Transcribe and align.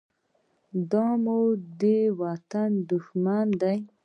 دا 0.91 1.05
مو 1.23 1.39
د 1.81 1.81
وطن 2.21 2.69
دښمن 2.89 3.45
دى. 3.61 3.77